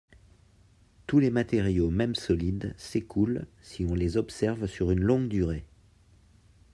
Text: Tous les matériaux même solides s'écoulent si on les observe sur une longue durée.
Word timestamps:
Tous 1.05 1.19
les 1.19 1.29
matériaux 1.29 1.91
même 1.91 2.15
solides 2.15 2.73
s'écoulent 2.75 3.45
si 3.61 3.85
on 3.85 3.93
les 3.93 4.17
observe 4.17 4.65
sur 4.65 4.89
une 4.89 5.01
longue 5.03 5.27
durée. 5.27 5.63